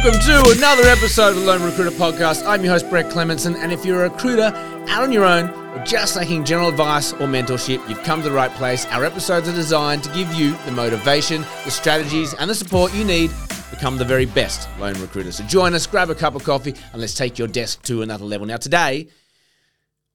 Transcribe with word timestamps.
Welcome 0.00 0.20
to 0.20 0.56
another 0.56 0.84
episode 0.84 1.30
of 1.30 1.34
the 1.34 1.40
Lone 1.40 1.60
Recruiter 1.60 1.90
Podcast. 1.90 2.46
I'm 2.46 2.62
your 2.62 2.72
host, 2.72 2.88
Brett 2.88 3.06
Clemenson, 3.06 3.56
and 3.56 3.72
if 3.72 3.84
you're 3.84 4.04
a 4.04 4.08
recruiter 4.08 4.52
out 4.88 5.02
on 5.02 5.10
your 5.10 5.24
own 5.24 5.48
or 5.50 5.84
just 5.84 6.14
seeking 6.14 6.44
general 6.44 6.68
advice 6.68 7.12
or 7.14 7.26
mentorship, 7.26 7.86
you've 7.88 8.04
come 8.04 8.22
to 8.22 8.28
the 8.28 8.34
right 8.34 8.52
place. 8.52 8.86
Our 8.86 9.04
episodes 9.04 9.48
are 9.48 9.52
designed 9.52 10.04
to 10.04 10.12
give 10.12 10.32
you 10.34 10.56
the 10.66 10.70
motivation, 10.70 11.42
the 11.64 11.72
strategies, 11.72 12.32
and 12.34 12.48
the 12.48 12.54
support 12.54 12.94
you 12.94 13.02
need 13.02 13.30
to 13.30 13.70
become 13.70 13.98
the 13.98 14.04
very 14.04 14.24
best 14.24 14.68
lone 14.78 14.94
recruiter. 15.00 15.32
So 15.32 15.42
join 15.46 15.74
us, 15.74 15.84
grab 15.88 16.10
a 16.10 16.14
cup 16.14 16.36
of 16.36 16.44
coffee, 16.44 16.76
and 16.92 17.00
let's 17.00 17.14
take 17.14 17.36
your 17.36 17.48
desk 17.48 17.82
to 17.82 18.02
another 18.02 18.24
level. 18.24 18.46
Now, 18.46 18.58
today, 18.58 19.08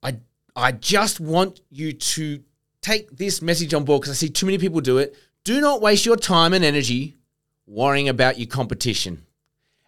I 0.01 0.15
I 0.55 0.71
just 0.71 1.19
want 1.19 1.59
you 1.69 1.91
to 1.91 2.41
take 2.81 3.11
this 3.11 3.41
message 3.41 3.73
on 3.73 3.83
board 3.83 4.03
because 4.03 4.15
I 4.15 4.15
see 4.15 4.29
too 4.29 4.45
many 4.45 4.59
people 4.59 4.79
do 4.79 4.99
it. 4.99 5.13
Do 5.43 5.59
not 5.59 5.81
waste 5.81 6.05
your 6.05 6.15
time 6.15 6.53
and 6.53 6.63
energy 6.63 7.17
worrying 7.67 8.07
about 8.07 8.39
your 8.39 8.47
competition. 8.47 9.25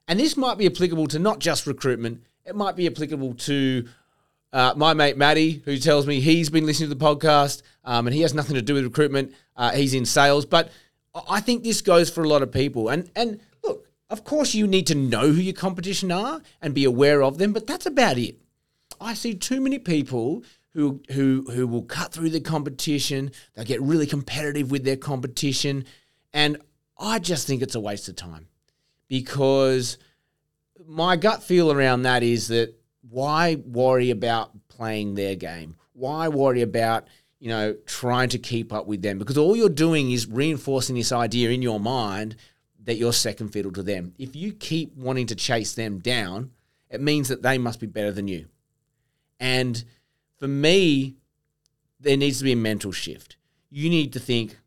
And 0.08 0.20
this 0.20 0.38
might 0.38 0.58
be 0.58 0.68
applicable 0.68 1.08
to 1.08 1.20
not 1.20 1.40
just 1.40 1.66
recruitment, 1.66 2.24
it 2.46 2.56
might 2.56 2.76
be 2.76 2.88
applicable 2.88 3.34
to 3.34 3.88
uh, 4.54 4.74
my 4.78 4.94
mate 4.94 5.18
Matty, 5.18 5.62
who 5.66 5.78
tells 5.78 6.08
me 6.08 6.22
he's 6.22 6.50
been 6.50 6.66
listening 6.66 6.90
to 6.90 6.96
the 6.96 7.04
podcast 7.04 7.62
um, 7.84 8.08
and 8.08 8.14
he 8.14 8.22
has 8.22 8.34
nothing 8.34 8.56
to 8.56 8.62
do 8.62 8.76
with 8.76 8.84
recruitment. 8.84 9.34
Uh, 9.56 9.72
he's 9.72 9.94
in 9.94 10.06
sales. 10.06 10.46
But 10.46 10.72
I 11.30 11.42
think 11.42 11.64
this 11.64 11.82
goes 11.82 12.10
for 12.10 12.24
a 12.24 12.28
lot 12.28 12.42
of 12.42 12.52
people. 12.52 12.90
And, 12.90 13.10
and 13.16 13.42
look, 13.64 13.88
of 14.10 14.24
course, 14.24 14.54
you 14.54 14.68
need 14.68 14.88
to 14.88 14.96
know 14.96 15.32
who 15.32 15.42
your 15.42 15.54
competition 15.54 16.12
are 16.12 16.42
and 16.62 16.74
be 16.74 16.86
aware 16.86 17.24
of 17.24 17.38
them, 17.38 17.52
but 17.52 17.68
that's 17.68 17.86
about 17.86 18.18
it. 18.18 18.38
I 19.02 19.14
see 19.14 19.34
too 19.34 19.60
many 19.60 19.80
people 19.80 20.44
who 20.74 21.02
who 21.12 21.46
who 21.52 21.68
will 21.68 21.84
cut 21.84 22.14
through 22.14 22.30
the 22.30 22.40
competition. 22.40 23.32
They 23.56 23.66
get 23.66 23.82
really 23.82 24.06
competitive 24.06 24.72
with 24.72 24.86
their 24.86 24.96
competition, 24.96 25.86
and 26.34 26.58
I 26.98 27.20
just 27.20 27.46
think 27.46 27.62
it's 27.62 27.76
a 27.76 27.80
waste 27.80 28.08
of 28.08 28.16
time 28.16 28.48
because 29.08 29.98
my 30.88 31.16
gut 31.16 31.44
feel 31.44 31.72
around 31.72 32.04
that 32.04 32.24
is 32.24 32.48
that 32.50 32.76
why 33.10 33.56
worry 33.56 34.12
about 34.12 34.52
playing 34.68 35.16
their 35.16 35.36
game? 35.36 35.76
Why 35.94 36.28
worry 36.28 36.62
about 36.62 37.08
you 37.40 37.50
know 37.50 37.76
trying 37.86 38.30
to 38.30 38.38
keep 38.38 38.74
up 38.74 38.88
with 38.88 39.02
them? 39.02 39.18
Because 39.18 39.38
all 39.38 39.56
you're 39.56 39.70
doing 39.70 40.12
is 40.12 40.28
reinforcing 40.28 40.96
this 40.96 41.12
idea 41.12 41.50
in 41.52 41.62
your 41.62 41.80
mind 41.80 42.36
that 42.84 42.96
you're 42.96 43.14
second 43.14 43.50
fiddle 43.50 43.72
to 43.74 43.84
them. 43.84 44.14
If 44.18 44.36
you 44.36 44.54
keep 44.54 44.96
wanting 44.96 45.28
to 45.28 45.36
chase 45.36 45.74
them 45.74 46.00
down, 46.00 46.52
it 46.90 47.02
means 47.02 47.30
that 47.30 47.42
they 47.42 47.58
must 47.58 47.80
be 47.80 47.88
better 47.88 48.12
than 48.12 48.28
you. 48.28 48.48
And 49.40 49.84
for 50.38 50.48
me, 50.48 51.16
there 52.00 52.18
needs 52.18 52.38
to 52.40 52.44
be 52.44 52.52
a 52.52 52.58
mental 52.58 52.92
shift. 52.92 53.38
You 53.70 53.90
need 53.90 54.14
to 54.14 54.20
think, 54.20 54.58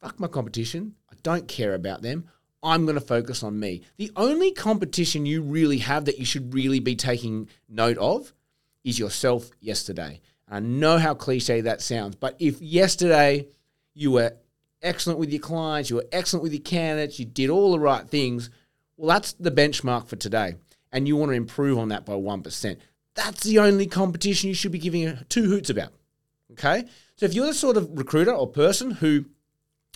fuck 0.00 0.20
my 0.20 0.28
competition. 0.28 0.94
I 1.10 1.16
don't 1.22 1.48
care 1.48 1.74
about 1.74 2.02
them. 2.02 2.28
I'm 2.66 2.84
going 2.84 2.96
to 2.96 3.00
focus 3.00 3.44
on 3.44 3.60
me. 3.60 3.82
The 3.96 4.10
only 4.16 4.50
competition 4.50 5.24
you 5.24 5.40
really 5.40 5.78
have 5.78 6.06
that 6.06 6.18
you 6.18 6.24
should 6.24 6.52
really 6.52 6.80
be 6.80 6.96
taking 6.96 7.48
note 7.68 7.96
of 7.96 8.34
is 8.82 8.98
yourself 8.98 9.50
yesterday. 9.60 10.20
I 10.48 10.58
know 10.58 10.98
how 10.98 11.14
cliche 11.14 11.60
that 11.60 11.80
sounds, 11.80 12.16
but 12.16 12.34
if 12.40 12.60
yesterday 12.60 13.46
you 13.94 14.10
were 14.10 14.36
excellent 14.82 15.20
with 15.20 15.30
your 15.30 15.40
clients, 15.40 15.90
you 15.90 15.96
were 15.96 16.06
excellent 16.10 16.42
with 16.42 16.52
your 16.52 16.62
candidates, 16.62 17.20
you 17.20 17.24
did 17.24 17.50
all 17.50 17.70
the 17.70 17.78
right 17.78 18.06
things, 18.08 18.50
well, 18.96 19.08
that's 19.08 19.34
the 19.34 19.52
benchmark 19.52 20.08
for 20.08 20.16
today. 20.16 20.56
And 20.90 21.06
you 21.06 21.16
want 21.16 21.30
to 21.30 21.36
improve 21.36 21.78
on 21.78 21.90
that 21.90 22.04
by 22.04 22.14
1%. 22.14 22.76
That's 23.14 23.44
the 23.44 23.60
only 23.60 23.86
competition 23.86 24.48
you 24.48 24.54
should 24.54 24.72
be 24.72 24.78
giving 24.80 25.16
two 25.28 25.44
hoots 25.44 25.70
about. 25.70 25.92
Okay? 26.52 26.84
So 27.14 27.26
if 27.26 27.34
you're 27.34 27.46
the 27.46 27.54
sort 27.54 27.76
of 27.76 27.96
recruiter 27.96 28.32
or 28.32 28.48
person 28.48 28.90
who 28.90 29.26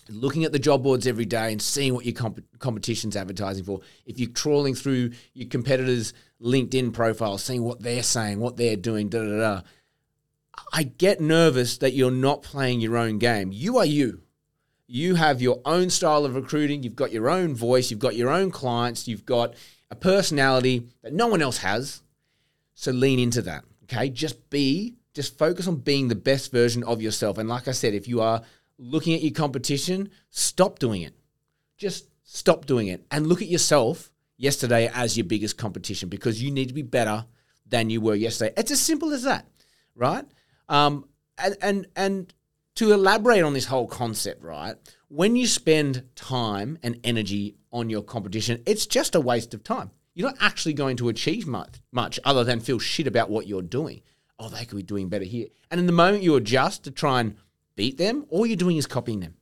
looking 0.08 0.44
at 0.44 0.52
the 0.52 0.58
job 0.58 0.82
boards 0.82 1.06
every 1.06 1.24
day 1.24 1.52
and 1.52 1.60
seeing 1.60 1.94
what 1.94 2.04
your 2.04 2.14
comp- 2.14 2.44
competition's 2.58 3.16
advertising 3.16 3.64
for, 3.64 3.80
if 4.06 4.18
you're 4.18 4.30
trawling 4.30 4.74
through 4.74 5.10
your 5.34 5.48
competitors' 5.48 6.12
LinkedIn 6.40 6.92
profiles, 6.92 7.42
seeing 7.42 7.62
what 7.62 7.82
they're 7.82 8.02
saying, 8.02 8.40
what 8.40 8.56
they're 8.56 8.76
doing, 8.76 9.08
da 9.08 9.22
da 9.22 9.38
da, 9.38 9.62
I 10.72 10.84
get 10.84 11.20
nervous 11.20 11.78
that 11.78 11.94
you're 11.94 12.10
not 12.10 12.42
playing 12.42 12.80
your 12.80 12.96
own 12.96 13.18
game. 13.18 13.50
You 13.52 13.78
are 13.78 13.86
you. 13.86 14.22
You 14.86 15.14
have 15.14 15.40
your 15.40 15.60
own 15.64 15.88
style 15.90 16.24
of 16.24 16.34
recruiting, 16.34 16.82
you've 16.82 16.96
got 16.96 17.12
your 17.12 17.30
own 17.30 17.54
voice, 17.54 17.90
you've 17.90 18.00
got 18.00 18.16
your 18.16 18.30
own 18.30 18.50
clients, 18.50 19.06
you've 19.06 19.24
got 19.24 19.54
a 19.90 19.94
personality 19.94 20.88
that 21.02 21.12
no 21.12 21.28
one 21.28 21.42
else 21.42 21.58
has. 21.58 22.02
So 22.74 22.90
lean 22.90 23.18
into 23.18 23.42
that. 23.42 23.64
Okay. 23.84 24.08
Just 24.08 24.50
be, 24.50 24.96
just 25.14 25.38
focus 25.38 25.66
on 25.66 25.76
being 25.76 26.08
the 26.08 26.14
best 26.14 26.50
version 26.50 26.82
of 26.84 27.02
yourself. 27.02 27.38
And 27.38 27.48
like 27.48 27.68
I 27.68 27.72
said, 27.72 27.94
if 27.94 28.08
you 28.08 28.20
are 28.20 28.42
looking 28.80 29.14
at 29.14 29.22
your 29.22 29.32
competition, 29.32 30.10
stop 30.30 30.78
doing 30.78 31.02
it. 31.02 31.14
Just 31.76 32.08
stop 32.24 32.66
doing 32.66 32.88
it 32.88 33.04
and 33.10 33.26
look 33.26 33.42
at 33.42 33.48
yourself 33.48 34.10
yesterday 34.36 34.90
as 34.94 35.16
your 35.16 35.24
biggest 35.24 35.56
competition 35.56 36.08
because 36.08 36.42
you 36.42 36.50
need 36.50 36.68
to 36.68 36.74
be 36.74 36.82
better 36.82 37.26
than 37.66 37.90
you 37.90 38.00
were 38.00 38.14
yesterday. 38.14 38.52
It's 38.56 38.70
as 38.70 38.80
simple 38.80 39.12
as 39.12 39.22
that, 39.22 39.46
right? 39.94 40.24
Um, 40.68 41.08
and 41.38 41.56
and 41.62 41.86
and 41.96 42.34
to 42.76 42.92
elaborate 42.92 43.42
on 43.42 43.52
this 43.52 43.66
whole 43.66 43.86
concept, 43.86 44.42
right? 44.42 44.76
When 45.08 45.36
you 45.36 45.46
spend 45.46 46.04
time 46.14 46.78
and 46.82 46.98
energy 47.04 47.56
on 47.72 47.90
your 47.90 48.02
competition, 48.02 48.62
it's 48.66 48.86
just 48.86 49.14
a 49.14 49.20
waste 49.20 49.54
of 49.54 49.62
time 49.62 49.90
you're 50.14 50.28
not 50.28 50.38
actually 50.40 50.74
going 50.74 50.96
to 50.96 51.08
achieve 51.08 51.46
much, 51.46 51.80
much 51.92 52.18
other 52.24 52.44
than 52.44 52.60
feel 52.60 52.78
shit 52.78 53.06
about 53.06 53.30
what 53.30 53.46
you're 53.46 53.62
doing. 53.62 54.02
Oh, 54.38 54.48
they 54.48 54.64
could 54.64 54.76
be 54.76 54.82
doing 54.82 55.08
better 55.08 55.24
here. 55.24 55.48
And 55.70 55.78
in 55.78 55.86
the 55.86 55.92
moment 55.92 56.22
you 56.22 56.36
adjust 56.36 56.84
to 56.84 56.90
try 56.90 57.20
and 57.20 57.36
beat 57.76 57.98
them, 57.98 58.26
all 58.28 58.46
you're 58.46 58.56
doing 58.56 58.76
is 58.76 58.86
copying 58.86 59.20
them. 59.20 59.34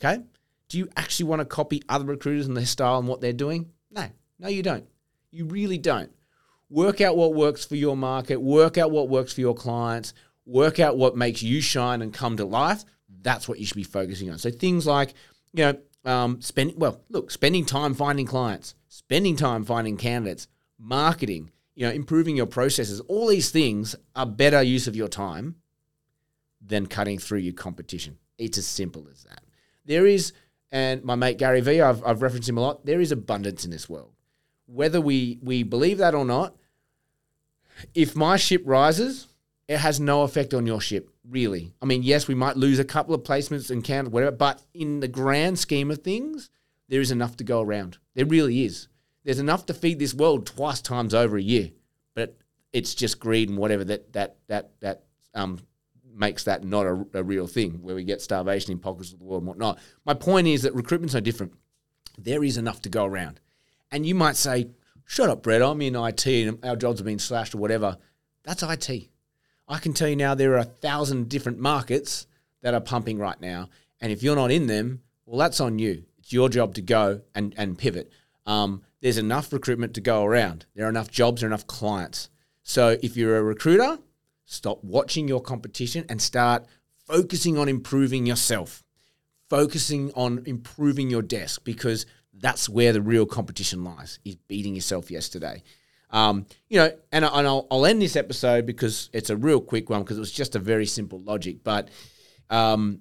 Okay? 0.00 0.22
Do 0.68 0.78
you 0.78 0.88
actually 0.96 1.26
want 1.26 1.40
to 1.40 1.46
copy 1.46 1.82
other 1.88 2.04
recruiters 2.04 2.46
and 2.46 2.56
their 2.56 2.66
style 2.66 2.98
and 2.98 3.08
what 3.08 3.20
they're 3.20 3.32
doing? 3.32 3.70
No, 3.90 4.06
no, 4.38 4.48
you 4.48 4.62
don't. 4.62 4.86
You 5.30 5.46
really 5.46 5.78
don't. 5.78 6.10
Work 6.70 7.00
out 7.00 7.16
what 7.16 7.34
works 7.34 7.64
for 7.64 7.76
your 7.76 7.96
market, 7.96 8.36
work 8.40 8.78
out 8.78 8.90
what 8.90 9.08
works 9.08 9.32
for 9.32 9.40
your 9.40 9.54
clients, 9.54 10.14
work 10.46 10.80
out 10.80 10.96
what 10.96 11.16
makes 11.16 11.42
you 11.42 11.60
shine 11.60 12.02
and 12.02 12.12
come 12.12 12.36
to 12.36 12.44
life. 12.44 12.84
That's 13.22 13.48
what 13.48 13.58
you 13.58 13.66
should 13.66 13.76
be 13.76 13.84
focusing 13.84 14.30
on. 14.30 14.38
So 14.38 14.50
things 14.50 14.86
like, 14.86 15.14
you 15.52 15.64
know, 15.64 15.78
um, 16.04 16.40
spending 16.40 16.78
well, 16.78 17.00
look, 17.08 17.30
spending 17.30 17.64
time 17.64 17.94
finding 17.94 18.26
clients, 18.26 18.74
spending 18.88 19.36
time 19.36 19.64
finding 19.64 19.96
candidates, 19.96 20.48
marketing, 20.78 21.50
you 21.74 21.86
know, 21.86 21.92
improving 21.92 22.36
your 22.36 22.46
processes. 22.46 23.00
All 23.00 23.28
these 23.28 23.50
things 23.50 23.96
are 24.14 24.26
better 24.26 24.62
use 24.62 24.86
of 24.86 24.96
your 24.96 25.08
time 25.08 25.56
than 26.66 26.86
cutting 26.86 27.18
through 27.18 27.38
your 27.38 27.54
competition. 27.54 28.18
It's 28.38 28.58
as 28.58 28.66
simple 28.66 29.06
as 29.10 29.24
that. 29.24 29.42
There 29.84 30.06
is, 30.06 30.32
and 30.72 31.04
my 31.04 31.14
mate 31.14 31.38
Gary 31.38 31.60
Vee, 31.60 31.80
I've, 31.80 32.04
I've 32.04 32.22
referenced 32.22 32.48
him 32.48 32.58
a 32.58 32.60
lot. 32.60 32.86
There 32.86 33.00
is 33.00 33.12
abundance 33.12 33.64
in 33.64 33.70
this 33.70 33.88
world, 33.88 34.12
whether 34.66 35.00
we 35.00 35.38
we 35.42 35.62
believe 35.62 35.98
that 35.98 36.14
or 36.14 36.24
not. 36.24 36.56
If 37.94 38.14
my 38.14 38.36
ship 38.36 38.62
rises, 38.64 39.26
it 39.68 39.78
has 39.78 39.98
no 39.98 40.22
effect 40.22 40.54
on 40.54 40.66
your 40.66 40.80
ship, 40.80 41.10
really. 41.28 41.74
I 41.82 41.86
mean, 41.86 42.02
yes, 42.02 42.28
we 42.28 42.34
might 42.34 42.56
lose 42.56 42.78
a 42.78 42.84
couple 42.84 43.14
of 43.14 43.22
placements 43.22 43.70
and 43.70 43.82
count 43.82 44.10
whatever, 44.10 44.36
but 44.36 44.62
in 44.72 45.00
the 45.00 45.08
grand 45.08 45.58
scheme 45.58 45.90
of 45.90 45.98
things, 45.98 46.50
there 46.88 47.00
is 47.00 47.10
enough 47.10 47.36
to 47.38 47.44
go 47.44 47.60
around. 47.60 47.98
There 48.14 48.26
really 48.26 48.64
is. 48.64 48.88
There's 49.24 49.38
enough 49.38 49.66
to 49.66 49.74
feed 49.74 49.98
this 49.98 50.14
world 50.14 50.46
twice 50.46 50.80
times 50.80 51.14
over 51.14 51.36
a 51.36 51.42
year, 51.42 51.70
but 52.14 52.36
it's 52.72 52.94
just 52.94 53.18
greed 53.18 53.48
and 53.48 53.58
whatever 53.58 53.84
that 53.84 54.12
that 54.12 54.36
that 54.48 54.72
that 54.80 55.04
um 55.34 55.60
makes 56.14 56.44
that 56.44 56.64
not 56.64 56.86
a, 56.86 57.06
a 57.14 57.22
real 57.22 57.46
thing 57.46 57.82
where 57.82 57.94
we 57.94 58.04
get 58.04 58.22
starvation 58.22 58.72
in 58.72 58.78
pockets 58.78 59.12
of 59.12 59.18
the 59.18 59.24
world 59.24 59.42
and 59.42 59.48
whatnot. 59.48 59.78
My 60.04 60.14
point 60.14 60.46
is 60.46 60.62
that 60.62 60.74
recruitment's 60.74 61.14
no 61.14 61.20
different. 61.20 61.52
There 62.16 62.44
is 62.44 62.56
enough 62.56 62.80
to 62.82 62.88
go 62.88 63.04
around, 63.04 63.40
and 63.90 64.06
you 64.06 64.14
might 64.14 64.36
say, 64.36 64.68
"Shut 65.04 65.28
up, 65.28 65.42
Brett. 65.42 65.62
I'm 65.62 65.82
in 65.82 65.96
IT 65.96 66.26
and 66.26 66.64
our 66.64 66.76
jobs 66.76 67.00
have 67.00 67.06
been 67.06 67.18
slashed 67.18 67.54
or 67.54 67.58
whatever." 67.58 67.98
That's 68.44 68.62
IT. 68.62 69.10
I 69.66 69.78
can 69.78 69.94
tell 69.94 70.08
you 70.08 70.16
now 70.16 70.34
there 70.34 70.52
are 70.52 70.58
a 70.58 70.64
thousand 70.64 71.28
different 71.28 71.58
markets 71.58 72.26
that 72.60 72.74
are 72.74 72.80
pumping 72.80 73.18
right 73.18 73.40
now. 73.40 73.68
And 74.00 74.12
if 74.12 74.22
you're 74.22 74.36
not 74.36 74.50
in 74.50 74.66
them, 74.66 75.02
well, 75.24 75.38
that's 75.38 75.60
on 75.60 75.78
you. 75.78 76.04
It's 76.18 76.32
your 76.32 76.48
job 76.48 76.74
to 76.74 76.82
go 76.82 77.22
and, 77.34 77.54
and 77.56 77.78
pivot. 77.78 78.10
Um, 78.46 78.82
there's 79.00 79.18
enough 79.18 79.52
recruitment 79.52 79.94
to 79.94 80.00
go 80.00 80.24
around. 80.24 80.66
There 80.74 80.86
are 80.86 80.90
enough 80.90 81.10
jobs, 81.10 81.40
there 81.40 81.48
are 81.48 81.52
enough 81.52 81.66
clients. 81.66 82.28
So 82.62 82.96
if 83.02 83.16
you're 83.16 83.36
a 83.36 83.42
recruiter, 83.42 83.98
stop 84.44 84.82
watching 84.82 85.28
your 85.28 85.40
competition 85.40 86.04
and 86.08 86.20
start 86.20 86.66
focusing 87.06 87.58
on 87.58 87.68
improving 87.68 88.26
yourself, 88.26 88.82
focusing 89.48 90.12
on 90.14 90.42
improving 90.46 91.10
your 91.10 91.22
desk 91.22 91.62
because 91.64 92.06
that's 92.32 92.68
where 92.68 92.92
the 92.92 93.02
real 93.02 93.26
competition 93.26 93.84
lies, 93.84 94.18
is 94.24 94.36
beating 94.36 94.74
yourself 94.74 95.10
yesterday. 95.10 95.62
Um, 96.10 96.46
you 96.68 96.78
know, 96.78 96.92
and, 97.10 97.24
and 97.24 97.46
I'll, 97.46 97.66
I'll, 97.70 97.86
end 97.86 98.00
this 98.00 98.14
episode 98.14 98.66
because 98.66 99.10
it's 99.12 99.30
a 99.30 99.36
real 99.36 99.60
quick 99.60 99.90
one 99.90 100.02
because 100.02 100.16
it 100.16 100.20
was 100.20 100.30
just 100.30 100.54
a 100.54 100.60
very 100.60 100.86
simple 100.86 101.20
logic. 101.20 101.64
But 101.64 101.88
um, 102.50 103.00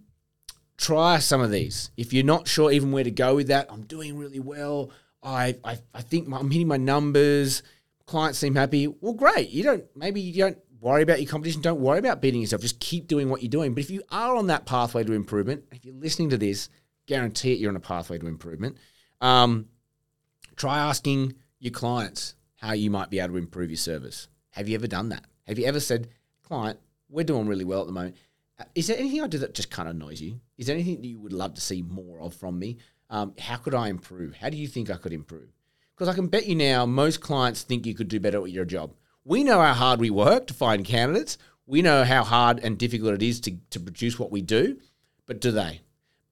try 0.77 1.19
some 1.19 1.41
of 1.41 1.51
these. 1.51 1.91
If 1.95 2.11
you're 2.11 2.25
not 2.25 2.47
sure 2.47 2.71
even 2.71 2.91
where 2.91 3.03
to 3.03 3.11
go 3.11 3.35
with 3.35 3.47
that, 3.47 3.67
I'm 3.69 3.83
doing 3.83 4.17
really 4.17 4.39
well. 4.39 4.89
I 5.21 5.57
I, 5.63 5.77
I 5.93 6.01
think 6.01 6.27
I'm 6.33 6.49
hitting 6.49 6.67
my 6.67 6.77
numbers. 6.77 7.61
Clients 8.07 8.39
seem 8.39 8.55
happy. 8.55 8.87
Well, 8.87 9.13
great. 9.13 9.49
You 9.49 9.63
don't 9.63 9.85
maybe 9.95 10.19
you 10.19 10.41
don't 10.41 10.57
worry 10.83 11.01
about 11.01 11.21
your 11.21 11.29
competition. 11.29 11.61
Don't 11.61 11.79
worry 11.79 11.99
about 11.99 12.21
beating 12.21 12.41
yourself. 12.41 12.61
Just 12.61 12.79
keep 12.79 13.07
doing 13.07 13.29
what 13.29 13.41
you're 13.41 13.49
doing. 13.49 13.73
But 13.73 13.83
if 13.83 13.89
you 13.89 14.03
are 14.11 14.35
on 14.35 14.47
that 14.47 14.65
pathway 14.65 15.03
to 15.03 15.13
improvement, 15.13 15.63
if 15.71 15.85
you're 15.85 15.95
listening 15.95 16.29
to 16.31 16.37
this, 16.37 16.69
guarantee 17.07 17.53
it 17.53 17.59
you're 17.59 17.69
on 17.69 17.75
a 17.75 17.79
pathway 17.79 18.19
to 18.19 18.27
improvement. 18.27 18.77
Um, 19.21 19.69
Try 20.55 20.77
asking 20.77 21.33
your 21.59 21.71
clients 21.71 22.35
how 22.57 22.73
you 22.73 22.91
might 22.91 23.09
be 23.09 23.19
able 23.19 23.33
to 23.33 23.37
improve 23.37 23.71
your 23.71 23.77
service. 23.77 24.27
Have 24.51 24.69
you 24.69 24.75
ever 24.75 24.85
done 24.85 25.09
that? 25.09 25.25
Have 25.47 25.57
you 25.57 25.65
ever 25.65 25.79
said, 25.79 26.09
client, 26.43 26.79
we're 27.09 27.23
doing 27.23 27.47
really 27.47 27.65
well 27.65 27.81
at 27.81 27.87
the 27.87 27.93
moment. 27.93 28.17
Uh, 28.59 28.65
Is 28.75 28.87
there 28.87 28.97
anything 28.97 29.21
I 29.21 29.27
do 29.27 29.39
that 29.39 29.55
just 29.55 29.71
kind 29.71 29.89
of 29.89 29.95
annoys 29.95 30.21
you? 30.21 30.41
Is 30.57 30.67
there 30.67 30.75
anything 30.75 31.01
that 31.01 31.07
you 31.07 31.19
would 31.19 31.33
love 31.33 31.55
to 31.55 31.61
see 31.61 31.81
more 31.81 32.19
of 32.19 32.35
from 32.35 32.59
me? 32.59 32.77
Um, 33.09 33.33
how 33.39 33.55
could 33.57 33.73
I 33.73 33.89
improve? 33.89 34.35
How 34.35 34.49
do 34.49 34.57
you 34.57 34.67
think 34.67 34.91
I 34.91 34.97
could 34.97 35.13
improve? 35.13 35.49
Because 35.95 36.07
I 36.07 36.13
can 36.13 36.27
bet 36.27 36.47
you 36.47 36.55
now, 36.55 36.85
most 36.85 37.21
clients 37.21 37.63
think 37.63 37.85
you 37.85 37.95
could 37.95 38.07
do 38.07 38.19
better 38.19 38.43
at 38.43 38.51
your 38.51 38.65
job. 38.65 38.93
We 39.25 39.43
know 39.43 39.59
how 39.61 39.73
hard 39.73 39.99
we 39.99 40.09
work 40.09 40.47
to 40.47 40.53
find 40.53 40.83
candidates. 40.83 41.37
We 41.65 41.81
know 41.81 42.03
how 42.03 42.23
hard 42.23 42.59
and 42.59 42.77
difficult 42.77 43.13
it 43.15 43.21
is 43.23 43.39
to, 43.41 43.55
to 43.69 43.79
produce 43.79 44.19
what 44.19 44.31
we 44.31 44.41
do, 44.41 44.77
but 45.25 45.39
do 45.39 45.51
they? 45.51 45.81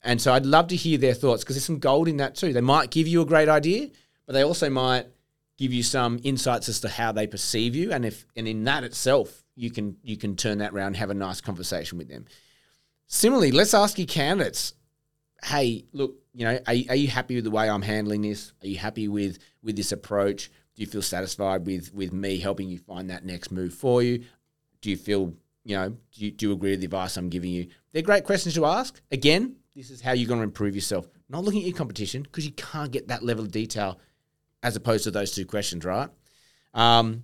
And 0.03 0.21
so 0.21 0.33
I'd 0.33 0.45
love 0.45 0.67
to 0.69 0.75
hear 0.75 0.97
their 0.97 1.13
thoughts 1.13 1.43
because 1.43 1.55
there's 1.55 1.65
some 1.65 1.79
gold 1.79 2.07
in 2.07 2.17
that 2.17 2.35
too. 2.35 2.53
They 2.53 2.61
might 2.61 2.89
give 2.89 3.07
you 3.07 3.21
a 3.21 3.25
great 3.25 3.49
idea, 3.49 3.89
but 4.25 4.33
they 4.33 4.43
also 4.43 4.69
might 4.69 5.07
give 5.57 5.71
you 5.71 5.83
some 5.83 6.19
insights 6.23 6.67
as 6.69 6.79
to 6.81 6.89
how 6.89 7.11
they 7.11 7.27
perceive 7.27 7.75
you. 7.75 7.91
And 7.91 8.03
if 8.03 8.25
and 8.35 8.47
in 8.47 8.63
that 8.63 8.83
itself, 8.83 9.43
you 9.55 9.69
can 9.69 9.97
you 10.01 10.17
can 10.17 10.35
turn 10.35 10.57
that 10.57 10.73
around 10.73 10.87
and 10.87 10.97
have 10.97 11.11
a 11.11 11.15
nice 11.15 11.39
conversation 11.39 11.97
with 11.97 12.09
them. 12.09 12.25
Similarly, 13.07 13.51
let's 13.51 13.73
ask 13.73 13.99
your 13.99 14.07
candidates, 14.07 14.73
hey, 15.43 15.85
look, 15.93 16.15
you 16.33 16.45
know, 16.45 16.59
are, 16.65 16.75
are 16.89 16.95
you 16.95 17.09
happy 17.09 17.35
with 17.35 17.43
the 17.43 17.51
way 17.51 17.69
I'm 17.69 17.81
handling 17.81 18.21
this? 18.21 18.53
Are 18.63 18.67
you 18.67 18.77
happy 18.77 19.07
with 19.07 19.37
with 19.61 19.75
this 19.75 19.91
approach? 19.91 20.49
Do 20.75 20.81
you 20.81 20.87
feel 20.87 21.01
satisfied 21.01 21.65
with 21.65 21.93
with 21.93 22.13
me 22.13 22.39
helping 22.39 22.69
you 22.69 22.77
find 22.77 23.09
that 23.09 23.25
next 23.25 23.51
move 23.51 23.73
for 23.73 24.01
you? 24.01 24.23
Do 24.81 24.89
you 24.89 24.97
feel, 24.97 25.33
you 25.63 25.75
know, 25.75 25.89
do 25.89 26.25
you, 26.25 26.31
do 26.31 26.47
you 26.47 26.53
agree 26.53 26.71
with 26.71 26.79
the 26.79 26.85
advice 26.85 27.17
I'm 27.17 27.29
giving 27.29 27.51
you? 27.51 27.67
They're 27.91 28.01
great 28.01 28.23
questions 28.23 28.55
to 28.55 28.65
ask. 28.65 28.99
Again, 29.11 29.57
this 29.75 29.89
is 29.89 30.01
how 30.01 30.13
you're 30.13 30.27
going 30.27 30.39
to 30.39 30.43
improve 30.45 30.75
yourself. 30.75 31.07
Not 31.29 31.43
looking 31.43 31.61
at 31.61 31.67
your 31.67 31.77
competition 31.77 32.23
because 32.23 32.45
you 32.45 32.51
can't 32.53 32.91
get 32.91 33.07
that 33.09 33.23
level 33.23 33.43
of 33.45 33.51
detail 33.51 33.99
as 34.63 34.75
opposed 34.75 35.03
to 35.05 35.11
those 35.11 35.31
two 35.31 35.45
questions, 35.45 35.85
right? 35.85 36.09
Um, 36.73 37.23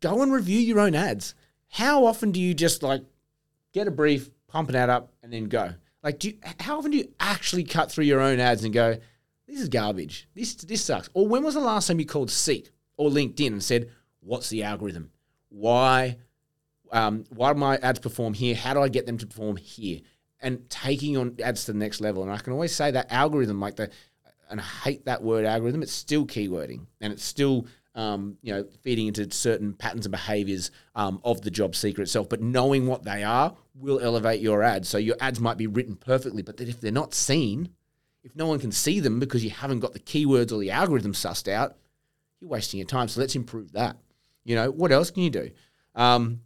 go 0.00 0.22
and 0.22 0.32
review 0.32 0.58
your 0.58 0.80
own 0.80 0.94
ads. 0.94 1.34
How 1.68 2.04
often 2.06 2.32
do 2.32 2.40
you 2.40 2.54
just 2.54 2.82
like 2.82 3.02
get 3.72 3.86
a 3.86 3.90
brief, 3.90 4.30
pump 4.48 4.70
an 4.70 4.76
ad 4.76 4.90
up, 4.90 5.12
and 5.22 5.32
then 5.32 5.44
go? 5.44 5.74
Like, 6.02 6.20
do 6.20 6.28
you, 6.28 6.38
how 6.60 6.78
often 6.78 6.92
do 6.92 6.98
you 6.98 7.12
actually 7.20 7.64
cut 7.64 7.90
through 7.90 8.04
your 8.04 8.20
own 8.20 8.40
ads 8.40 8.64
and 8.64 8.72
go, 8.72 8.98
"This 9.48 9.60
is 9.60 9.68
garbage. 9.68 10.28
This 10.34 10.54
this 10.54 10.84
sucks"? 10.84 11.08
Or 11.14 11.26
when 11.26 11.42
was 11.42 11.54
the 11.54 11.60
last 11.60 11.88
time 11.88 11.98
you 11.98 12.06
called 12.06 12.30
Seek 12.30 12.70
or 12.96 13.10
LinkedIn 13.10 13.48
and 13.48 13.62
said, 13.62 13.90
"What's 14.20 14.50
the 14.50 14.62
algorithm? 14.62 15.10
Why 15.48 16.18
um, 16.92 17.24
why 17.30 17.52
do 17.52 17.58
my 17.58 17.78
ads 17.78 17.98
perform 17.98 18.34
here? 18.34 18.54
How 18.54 18.74
do 18.74 18.80
I 18.80 18.88
get 18.88 19.06
them 19.06 19.18
to 19.18 19.26
perform 19.26 19.56
here?" 19.56 20.00
And 20.40 20.68
taking 20.70 21.16
on 21.16 21.36
ads 21.42 21.64
to 21.64 21.72
the 21.72 21.78
next 21.78 22.00
level. 22.00 22.22
And 22.22 22.30
I 22.30 22.36
can 22.36 22.52
always 22.52 22.74
say 22.74 22.92
that 22.92 23.10
algorithm, 23.10 23.58
like 23.58 23.76
the, 23.76 23.90
and 24.50 24.60
I 24.60 24.62
hate 24.62 25.06
that 25.06 25.22
word 25.22 25.44
algorithm. 25.44 25.82
It's 25.82 25.92
still 25.92 26.26
keywording, 26.26 26.86
and 27.00 27.12
it's 27.12 27.24
still 27.24 27.66
um, 27.94 28.36
you 28.42 28.52
know 28.52 28.64
feeding 28.82 29.08
into 29.08 29.30
certain 29.30 29.72
patterns 29.72 30.06
and 30.06 30.12
behaviors 30.12 30.70
um, 30.94 31.20
of 31.24 31.40
the 31.40 31.50
job 31.50 31.74
seeker 31.74 32.02
itself. 32.02 32.28
But 32.28 32.42
knowing 32.42 32.86
what 32.86 33.02
they 33.02 33.24
are 33.24 33.56
will 33.74 34.00
elevate 34.00 34.40
your 34.40 34.62
ads. 34.62 34.88
So 34.88 34.98
your 34.98 35.16
ads 35.20 35.40
might 35.40 35.56
be 35.56 35.66
written 35.66 35.96
perfectly, 35.96 36.42
but 36.42 36.60
if 36.60 36.80
they're 36.80 36.92
not 36.92 37.14
seen, 37.14 37.70
if 38.22 38.34
no 38.36 38.46
one 38.46 38.58
can 38.58 38.72
see 38.72 39.00
them 39.00 39.20
because 39.20 39.44
you 39.44 39.50
haven't 39.50 39.80
got 39.80 39.92
the 39.92 40.00
keywords 40.00 40.52
or 40.52 40.58
the 40.58 40.70
algorithm 40.70 41.12
sussed 41.12 41.50
out, 41.50 41.76
you're 42.40 42.50
wasting 42.50 42.78
your 42.78 42.86
time. 42.86 43.08
So 43.08 43.20
let's 43.20 43.34
improve 43.34 43.72
that. 43.72 43.96
You 44.44 44.56
know 44.56 44.70
what 44.70 44.92
else 44.92 45.10
can 45.10 45.22
you 45.22 45.30
do? 45.30 45.50
Um, 45.94 46.40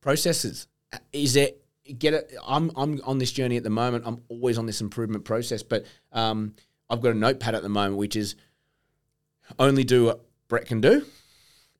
processes. 0.00 0.68
Is 1.12 1.34
there 1.34 1.50
get 1.98 2.14
it? 2.14 2.34
I'm 2.46 2.70
I'm 2.76 3.00
on 3.04 3.18
this 3.18 3.32
journey 3.32 3.56
at 3.56 3.64
the 3.64 3.70
moment. 3.70 4.04
I'm 4.06 4.22
always 4.28 4.58
on 4.58 4.66
this 4.66 4.80
improvement 4.80 5.24
process, 5.24 5.62
but 5.62 5.84
um, 6.12 6.54
I've 6.88 7.00
got 7.00 7.12
a 7.12 7.18
notepad 7.18 7.54
at 7.54 7.62
the 7.62 7.68
moment 7.68 7.96
which 7.96 8.16
is 8.16 8.36
only 9.58 9.84
do 9.84 10.06
what 10.06 10.20
Brett 10.48 10.66
can 10.66 10.80
do, 10.80 11.04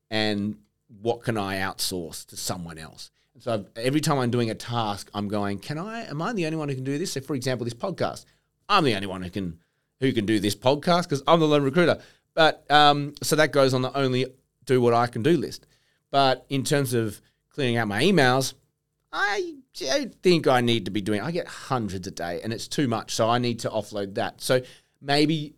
and 0.09 0.57
what 1.01 1.23
can 1.23 1.37
I 1.37 1.57
outsource 1.57 2.25
to 2.27 2.37
someone 2.37 2.77
else. 2.77 3.11
And 3.33 3.43
so 3.43 3.65
every 3.75 4.01
time 4.01 4.17
I'm 4.17 4.31
doing 4.31 4.49
a 4.49 4.55
task, 4.55 5.09
I'm 5.13 5.27
going, 5.27 5.59
can 5.59 5.77
I? 5.77 6.03
Am 6.03 6.21
I 6.21 6.33
the 6.33 6.45
only 6.45 6.57
one 6.57 6.69
who 6.69 6.75
can 6.75 6.83
do 6.83 6.97
this? 6.97 7.13
So, 7.13 7.21
for 7.21 7.35
example, 7.35 7.65
this 7.65 7.73
podcast, 7.73 8.25
I'm 8.69 8.83
the 8.83 8.95
only 8.95 9.07
one 9.07 9.21
who 9.21 9.29
can 9.29 9.59
who 9.99 10.11
can 10.11 10.25
do 10.25 10.39
this 10.39 10.55
podcast 10.55 11.03
because 11.03 11.23
I'm 11.27 11.39
the 11.39 11.47
lone 11.47 11.63
recruiter. 11.63 11.99
But 12.33 12.69
um, 12.69 13.13
so 13.21 13.35
that 13.37 13.51
goes 13.51 13.73
on 13.73 13.81
the 13.81 13.97
only 13.97 14.25
do 14.65 14.81
what 14.81 14.93
I 14.93 15.07
can 15.07 15.23
do 15.23 15.37
list. 15.37 15.65
But 16.11 16.45
in 16.49 16.63
terms 16.63 16.93
of 16.93 17.21
clearing 17.49 17.77
out 17.77 17.87
my 17.87 18.03
emails, 18.03 18.53
I 19.11 19.55
don't 19.73 20.13
think 20.21 20.47
I 20.47 20.61
need 20.61 20.85
to 20.85 20.91
be 20.91 21.01
doing. 21.01 21.21
I 21.21 21.31
get 21.31 21.47
hundreds 21.47 22.07
a 22.07 22.11
day, 22.11 22.41
and 22.43 22.51
it's 22.51 22.67
too 22.67 22.87
much. 22.87 23.13
So 23.15 23.29
I 23.29 23.37
need 23.37 23.59
to 23.59 23.69
offload 23.69 24.15
that. 24.15 24.41
So 24.41 24.61
maybe 25.01 25.55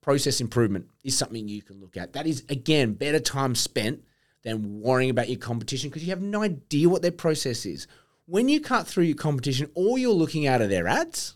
process 0.00 0.40
improvement 0.40 0.88
is 1.04 1.16
something 1.16 1.48
you 1.48 1.62
can 1.62 1.80
look 1.80 1.96
at. 1.96 2.12
That 2.12 2.26
is 2.26 2.44
again 2.48 2.94
better 2.94 3.20
time 3.20 3.54
spent 3.54 4.04
than 4.42 4.80
worrying 4.80 5.10
about 5.10 5.28
your 5.28 5.38
competition 5.38 5.90
because 5.90 6.02
you 6.02 6.10
have 6.10 6.22
no 6.22 6.42
idea 6.42 6.88
what 6.88 7.02
their 7.02 7.10
process 7.10 7.66
is. 7.66 7.86
When 8.26 8.48
you 8.48 8.60
cut 8.60 8.86
through 8.86 9.04
your 9.04 9.16
competition, 9.16 9.70
all 9.74 9.98
you're 9.98 10.12
looking 10.12 10.46
at 10.46 10.62
are 10.62 10.68
their 10.68 10.86
ads 10.86 11.34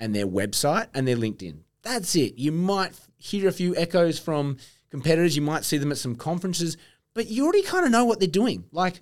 and 0.00 0.14
their 0.14 0.26
website 0.26 0.88
and 0.94 1.06
their 1.06 1.16
LinkedIn. 1.16 1.58
That's 1.82 2.14
it. 2.16 2.38
You 2.38 2.52
might 2.52 2.92
hear 3.16 3.48
a 3.48 3.52
few 3.52 3.74
echoes 3.76 4.18
from 4.18 4.58
competitors. 4.90 5.36
You 5.36 5.42
might 5.42 5.64
see 5.64 5.78
them 5.78 5.92
at 5.92 5.98
some 5.98 6.16
conferences, 6.16 6.76
but 7.14 7.28
you 7.28 7.44
already 7.44 7.62
kind 7.62 7.84
of 7.84 7.90
know 7.90 8.04
what 8.04 8.20
they're 8.20 8.28
doing. 8.28 8.64
Like 8.72 9.00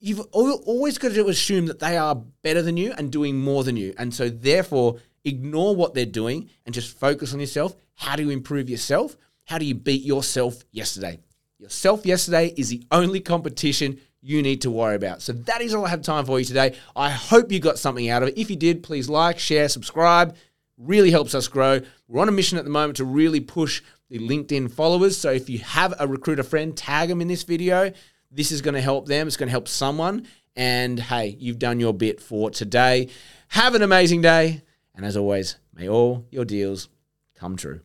you've 0.00 0.20
always 0.32 0.98
got 0.98 1.12
to 1.12 1.28
assume 1.28 1.66
that 1.66 1.78
they 1.78 1.96
are 1.96 2.14
better 2.42 2.60
than 2.60 2.76
you 2.76 2.92
and 2.96 3.10
doing 3.10 3.38
more 3.38 3.64
than 3.64 3.76
you. 3.76 3.94
And 3.96 4.12
so 4.12 4.28
therefore, 4.28 4.98
ignore 5.24 5.74
what 5.74 5.94
they're 5.94 6.04
doing 6.04 6.50
and 6.66 6.74
just 6.74 6.98
focus 6.98 7.32
on 7.32 7.40
yourself. 7.40 7.74
How 7.94 8.16
do 8.16 8.22
you 8.22 8.30
improve 8.30 8.68
yourself? 8.68 9.16
How 9.44 9.58
do 9.58 9.64
you 9.64 9.74
beat 9.74 10.02
yourself 10.02 10.62
yesterday? 10.72 11.20
Yourself 11.58 12.04
yesterday 12.04 12.52
is 12.56 12.68
the 12.68 12.84
only 12.90 13.20
competition 13.20 13.98
you 14.24 14.40
need 14.40 14.62
to 14.62 14.70
worry 14.70 14.96
about. 14.96 15.20
So 15.20 15.34
that 15.34 15.60
is 15.60 15.74
all 15.74 15.84
I 15.84 15.90
have 15.90 16.00
time 16.00 16.24
for 16.24 16.38
you 16.38 16.46
today. 16.46 16.74
I 16.96 17.10
hope 17.10 17.52
you 17.52 17.60
got 17.60 17.78
something 17.78 18.08
out 18.08 18.22
of 18.22 18.30
it. 18.30 18.38
If 18.38 18.48
you 18.48 18.56
did, 18.56 18.82
please 18.82 19.06
like, 19.06 19.38
share, 19.38 19.68
subscribe. 19.68 20.34
Really 20.78 21.10
helps 21.10 21.34
us 21.34 21.46
grow. 21.46 21.82
We're 22.08 22.22
on 22.22 22.30
a 22.30 22.32
mission 22.32 22.56
at 22.56 22.64
the 22.64 22.70
moment 22.70 22.96
to 22.96 23.04
really 23.04 23.40
push 23.40 23.82
the 24.08 24.18
LinkedIn 24.18 24.72
followers. 24.72 25.18
So 25.18 25.30
if 25.30 25.50
you 25.50 25.58
have 25.58 25.92
a 26.00 26.08
recruiter 26.08 26.42
friend, 26.42 26.74
tag 26.74 27.10
them 27.10 27.20
in 27.20 27.28
this 27.28 27.42
video. 27.42 27.92
This 28.30 28.50
is 28.50 28.62
going 28.62 28.74
to 28.74 28.80
help 28.80 29.06
them. 29.06 29.26
It's 29.26 29.36
going 29.36 29.48
to 29.48 29.52
help 29.52 29.68
someone. 29.68 30.26
And 30.56 30.98
hey, 30.98 31.36
you've 31.38 31.58
done 31.58 31.78
your 31.78 31.92
bit 31.92 32.18
for 32.18 32.48
today. 32.48 33.10
Have 33.48 33.74
an 33.74 33.82
amazing 33.82 34.22
day. 34.22 34.62
And 34.94 35.04
as 35.04 35.18
always, 35.18 35.56
may 35.74 35.86
all 35.86 36.24
your 36.30 36.46
deals 36.46 36.88
come 37.34 37.56
true. 37.56 37.82